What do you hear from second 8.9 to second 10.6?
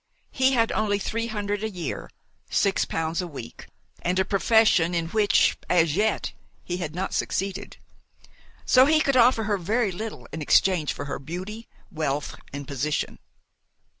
could offer her very little in